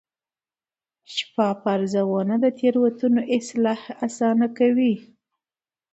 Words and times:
شفافه 1.15 1.67
ارزونه 1.75 2.35
د 2.43 2.45
تېروتنو 2.59 3.21
اصلاح 3.37 3.81
اسانه 4.07 4.47
کوي. 4.57 4.95